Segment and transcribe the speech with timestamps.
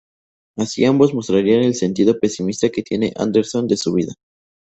[0.57, 4.13] Así ambos mostrarían el sentido pesimista que tiene Andersen de su vida.